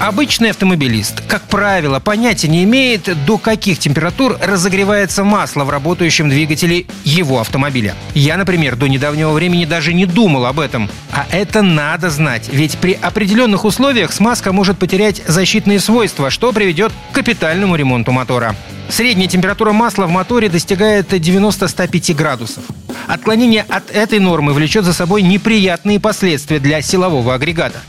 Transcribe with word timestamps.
Обычный 0.00 0.50
автомобилист, 0.50 1.22
как 1.26 1.42
правило, 1.42 1.98
понятия 1.98 2.46
не 2.46 2.62
имеет, 2.62 3.24
до 3.26 3.36
каких 3.36 3.80
температур 3.80 4.38
разогревается 4.40 5.24
масло 5.24 5.64
в 5.64 5.70
работающем 5.70 6.30
двигателе 6.30 6.86
его 7.02 7.40
автомобиля. 7.40 7.96
Я, 8.14 8.36
например, 8.36 8.76
до 8.76 8.86
недавнего 8.86 9.32
времени 9.32 9.64
даже 9.64 9.92
не 9.92 10.06
думал 10.06 10.46
об 10.46 10.60
этом. 10.60 10.88
А 11.10 11.26
это 11.32 11.62
надо 11.62 12.10
знать, 12.10 12.48
ведь 12.52 12.78
при 12.78 12.92
определенных 12.92 13.64
условиях 13.64 14.12
смазка 14.12 14.52
может 14.52 14.78
потерять 14.78 15.20
защитные 15.26 15.80
свойства, 15.80 16.30
что 16.30 16.52
приведет 16.52 16.92
к 17.10 17.16
капитальному 17.16 17.74
ремонту 17.74 18.12
мотора. 18.12 18.54
Средняя 18.88 19.28
температура 19.28 19.72
масла 19.72 20.06
в 20.06 20.10
моторе 20.10 20.48
достигает 20.48 21.12
90-105 21.12 22.14
градусов. 22.14 22.62
Отклонение 23.08 23.66
от 23.68 23.90
этой 23.90 24.20
нормы 24.20 24.52
влечет 24.52 24.84
за 24.84 24.92
собой 24.92 25.22
неприятные 25.22 25.98
последствия 25.98 26.60
для 26.60 26.82
силового 26.82 27.34
агрегата. 27.34 27.80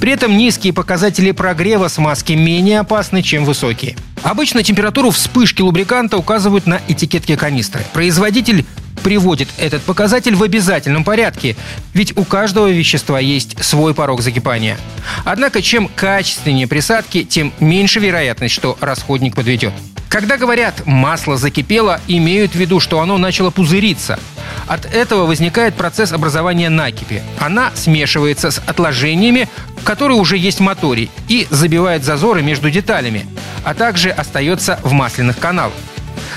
При 0.00 0.12
этом 0.12 0.36
низкие 0.36 0.72
показатели 0.72 1.30
прогрева 1.30 1.88
смазки 1.88 2.32
менее 2.32 2.80
опасны, 2.80 3.22
чем 3.22 3.44
высокие. 3.44 3.96
Обычно 4.22 4.62
температуру 4.62 5.10
вспышки 5.10 5.62
лубриканта 5.62 6.16
указывают 6.18 6.66
на 6.66 6.80
этикетке 6.88 7.36
канистры. 7.36 7.84
Производитель 7.92 8.64
приводит 9.02 9.48
этот 9.58 9.82
показатель 9.82 10.34
в 10.34 10.42
обязательном 10.42 11.04
порядке, 11.04 11.54
ведь 11.94 12.16
у 12.16 12.24
каждого 12.24 12.68
вещества 12.68 13.20
есть 13.20 13.62
свой 13.62 13.94
порог 13.94 14.20
закипания. 14.20 14.76
Однако, 15.24 15.62
чем 15.62 15.88
качественнее 15.88 16.66
присадки, 16.66 17.22
тем 17.22 17.52
меньше 17.60 18.00
вероятность, 18.00 18.54
что 18.54 18.76
расходник 18.80 19.36
подведет. 19.36 19.72
Когда 20.16 20.38
говорят 20.38 20.86
«масло 20.86 21.36
закипело», 21.36 22.00
имеют 22.08 22.52
в 22.52 22.54
виду, 22.54 22.80
что 22.80 23.00
оно 23.00 23.18
начало 23.18 23.50
пузыриться. 23.50 24.18
От 24.66 24.86
этого 24.86 25.26
возникает 25.26 25.74
процесс 25.74 26.10
образования 26.10 26.70
накипи. 26.70 27.20
Она 27.38 27.70
смешивается 27.74 28.50
с 28.50 28.62
отложениями, 28.66 29.46
которые 29.84 30.18
уже 30.18 30.38
есть 30.38 30.60
в 30.60 30.62
моторе, 30.62 31.10
и 31.28 31.46
забивает 31.50 32.02
зазоры 32.02 32.40
между 32.40 32.70
деталями, 32.70 33.26
а 33.62 33.74
также 33.74 34.08
остается 34.08 34.80
в 34.82 34.92
масляных 34.92 35.38
каналах. 35.38 35.74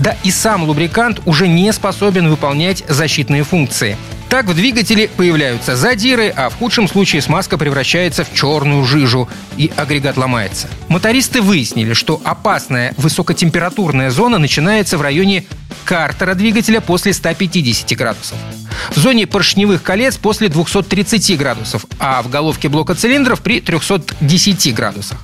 Да 0.00 0.16
и 0.24 0.32
сам 0.32 0.64
лубрикант 0.64 1.20
уже 1.24 1.46
не 1.46 1.72
способен 1.72 2.28
выполнять 2.28 2.82
защитные 2.88 3.44
функции– 3.44 3.96
так 4.30 4.46
в 4.46 4.54
двигателе 4.54 5.08
появляются 5.08 5.74
задиры, 5.74 6.28
а 6.28 6.50
в 6.50 6.54
худшем 6.54 6.86
случае 6.86 7.20
смазка 7.20 7.58
превращается 7.58 8.22
в 8.22 8.32
черную 8.32 8.84
жижу 8.84 9.28
и 9.56 9.72
агрегат 9.76 10.16
ломается. 10.16 10.68
Мотористы 10.86 11.42
выяснили, 11.42 11.94
что 11.94 12.20
опасная 12.22 12.94
высокотемпературная 12.96 14.10
зона 14.10 14.38
начинается 14.38 14.96
в 14.98 15.02
районе 15.02 15.46
картера 15.84 16.34
двигателя 16.34 16.80
после 16.80 17.12
150 17.12 17.98
градусов. 17.98 18.38
В 18.94 18.98
зоне 19.00 19.26
поршневых 19.26 19.82
колец 19.82 20.16
после 20.16 20.48
230 20.48 21.36
градусов, 21.36 21.84
а 21.98 22.22
в 22.22 22.30
головке 22.30 22.68
блока 22.68 22.94
цилиндров 22.94 23.40
при 23.40 23.60
310 23.60 24.72
градусах. 24.72 25.18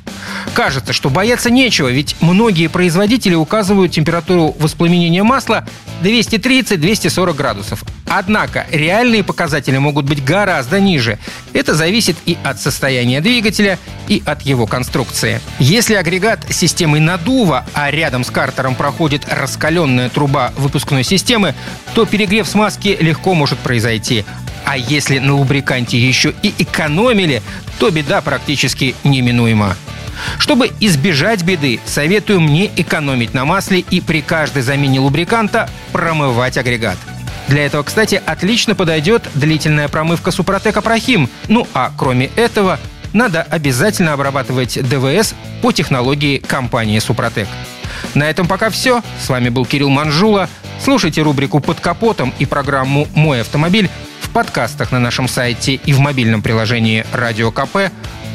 Кажется, 0.55 0.93
что 0.93 1.11
бояться 1.11 1.51
нечего, 1.51 1.89
ведь 1.89 2.17
многие 2.21 2.69
производители 2.69 3.35
указывают 3.35 3.93
температуру 3.93 4.55
воспламенения 4.59 5.23
масла 5.23 5.67
230-240 6.03 7.35
градусов. 7.35 7.85
Однако 8.09 8.67
реальные 8.71 9.25
показатели 9.25 9.79
могут 9.79 10.07
быть 10.07 10.25
гораздо 10.25 10.81
ниже. 10.81 11.19
Это 11.53 11.75
зависит 11.75 12.17
и 12.27 12.39
от 12.45 12.61
состояния 12.61 13.21
двигателя, 13.21 13.79
и 14.09 14.23
от 14.25 14.43
его 14.43 14.67
конструкции. 14.67 15.41
Если 15.59 15.95
агрегат 15.95 16.41
системой 16.51 17.01
надува, 17.01 17.67
а 17.75 17.91
рядом 17.91 18.25
с 18.25 18.31
картером 18.31 18.75
проходит 18.75 19.27
раскаленная 19.29 20.09
труба 20.09 20.53
выпускной 20.57 21.05
системы, 21.05 21.55
то 21.95 22.07
перегрев 22.07 22.47
смазки 22.47 22.97
легко 23.01 23.35
может 23.35 23.59
произойти. 23.59 24.25
А 24.65 24.77
если 24.77 25.19
на 25.19 25.35
лубриканте 25.35 25.99
еще 25.99 26.35
и 26.43 26.53
экономили, 26.59 27.43
то 27.79 27.91
беда 27.91 28.21
практически 28.21 28.95
неминуема. 29.05 29.77
Чтобы 30.39 30.71
избежать 30.81 31.43
беды, 31.43 31.81
советую 31.85 32.41
мне 32.41 32.71
экономить 32.77 33.35
на 33.35 33.45
масле 33.45 33.81
и 33.81 34.01
при 34.01 34.23
каждой 34.23 34.63
замене 34.63 35.01
лубриканта 35.01 35.69
промывать 35.93 36.59
агрегат. 36.59 36.97
Для 37.49 37.65
этого, 37.65 37.83
кстати, 37.83 38.21
отлично 38.25 38.75
подойдет 38.75 39.29
длительная 39.35 39.89
промывка 39.89 40.31
Супротек 40.31 40.77
Апрахим. 40.77 41.31
Ну 41.49 41.67
а 41.75 41.93
кроме 41.97 42.27
этого, 42.37 42.79
надо 43.13 43.43
обязательно 43.43 44.13
обрабатывать 44.13 44.79
ДВС 44.89 45.35
по 45.63 45.73
технологии 45.73 46.39
компании 46.39 46.99
Супротек. 46.99 47.49
На 48.15 48.29
этом 48.29 48.47
пока 48.47 48.71
все. 48.71 49.03
С 49.23 49.29
вами 49.29 49.49
был 49.49 49.65
Кирилл 49.65 49.91
Манжула. 49.91 50.49
Слушайте 50.83 51.23
рубрику 51.23 51.61
«Под 51.61 51.81
капотом» 51.81 52.35
и 52.39 52.47
программу 52.47 53.09
«Мой 53.15 53.41
автомобиль» 53.41 53.89
в 54.21 54.31
подкастах 54.31 54.93
на 54.93 54.99
нашем 54.99 55.29
сайте 55.29 55.75
и 55.75 55.93
в 55.93 56.01
мобильном 56.01 56.43
приложении 56.43 57.07
«Радио 57.13 57.51
КП», 57.51 57.91